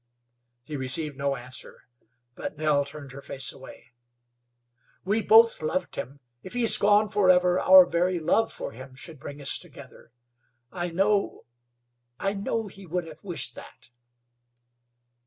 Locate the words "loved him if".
5.61-6.53